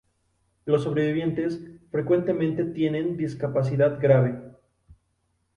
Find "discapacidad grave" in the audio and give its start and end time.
3.17-4.41